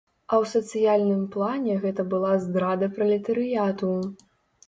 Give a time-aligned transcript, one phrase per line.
[0.27, 3.93] А ў сацыяльным плане гэта была здрада пралетарыяту.